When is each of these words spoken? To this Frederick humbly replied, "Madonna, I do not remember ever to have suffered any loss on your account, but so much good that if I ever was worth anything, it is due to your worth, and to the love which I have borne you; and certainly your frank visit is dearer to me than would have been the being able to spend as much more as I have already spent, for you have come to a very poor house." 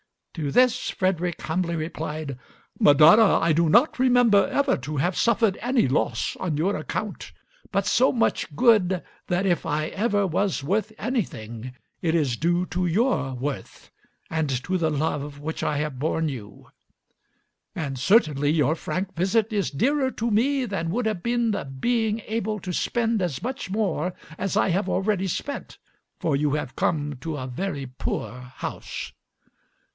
To 0.33 0.49
this 0.49 0.89
Frederick 0.89 1.41
humbly 1.41 1.75
replied, 1.75 2.39
"Madonna, 2.79 3.37
I 3.39 3.51
do 3.53 3.69
not 3.69 3.99
remember 3.99 4.47
ever 4.47 4.77
to 4.77 4.97
have 4.97 5.15
suffered 5.17 5.59
any 5.61 5.87
loss 5.89 6.35
on 6.39 6.57
your 6.57 6.75
account, 6.75 7.33
but 7.71 7.85
so 7.85 8.11
much 8.13 8.55
good 8.55 9.03
that 9.27 9.45
if 9.45 9.63
I 9.65 9.87
ever 9.87 10.25
was 10.25 10.63
worth 10.63 10.91
anything, 10.97 11.75
it 12.01 12.15
is 12.15 12.37
due 12.37 12.65
to 12.67 12.85
your 12.87 13.33
worth, 13.35 13.91
and 14.29 14.49
to 14.63 14.77
the 14.77 14.89
love 14.89 15.39
which 15.39 15.61
I 15.63 15.77
have 15.79 15.99
borne 15.99 16.29
you; 16.29 16.69
and 17.75 17.99
certainly 17.99 18.49
your 18.51 18.73
frank 18.75 19.13
visit 19.13 19.51
is 19.53 19.69
dearer 19.69 20.09
to 20.11 20.31
me 20.31 20.63
than 20.65 20.89
would 20.89 21.05
have 21.05 21.21
been 21.21 21.51
the 21.51 21.65
being 21.65 22.21
able 22.25 22.59
to 22.61 22.73
spend 22.73 23.21
as 23.21 23.43
much 23.43 23.69
more 23.69 24.13
as 24.39 24.57
I 24.57 24.69
have 24.69 24.89
already 24.89 25.27
spent, 25.27 25.77
for 26.19 26.35
you 26.35 26.51
have 26.53 26.75
come 26.77 27.17
to 27.17 27.37
a 27.37 27.45
very 27.47 27.85
poor 27.85 28.39
house." 28.55 29.11